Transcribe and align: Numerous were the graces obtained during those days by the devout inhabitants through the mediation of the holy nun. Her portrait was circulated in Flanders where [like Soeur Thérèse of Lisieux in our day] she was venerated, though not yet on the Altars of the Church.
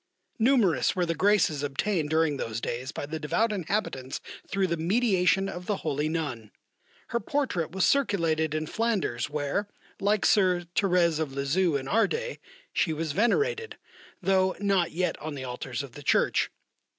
Numerous 0.39 0.95
were 0.95 1.05
the 1.05 1.13
graces 1.13 1.61
obtained 1.61 2.09
during 2.09 2.37
those 2.37 2.59
days 2.59 2.91
by 2.91 3.05
the 3.05 3.19
devout 3.19 3.51
inhabitants 3.51 4.19
through 4.47 4.65
the 4.65 4.75
mediation 4.75 5.47
of 5.47 5.67
the 5.67 5.75
holy 5.85 6.09
nun. 6.09 6.49
Her 7.09 7.19
portrait 7.19 7.69
was 7.69 7.85
circulated 7.85 8.55
in 8.55 8.65
Flanders 8.65 9.29
where 9.29 9.67
[like 9.99 10.25
Soeur 10.25 10.61
Thérèse 10.75 11.19
of 11.19 11.33
Lisieux 11.33 11.75
in 11.75 11.87
our 11.87 12.07
day] 12.07 12.39
she 12.73 12.93
was 12.93 13.11
venerated, 13.11 13.77
though 14.23 14.55
not 14.59 14.89
yet 14.91 15.19
on 15.21 15.35
the 15.35 15.43
Altars 15.43 15.83
of 15.83 15.91
the 15.91 16.01
Church. 16.01 16.49